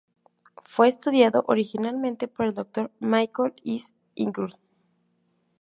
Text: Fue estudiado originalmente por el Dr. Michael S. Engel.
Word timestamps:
Fue 0.63 0.87
estudiado 0.87 1.43
originalmente 1.47 2.27
por 2.27 2.47
el 2.47 2.55
Dr. 2.55 2.89
Michael 3.01 3.53
S. 3.63 3.93
Engel. 4.15 4.55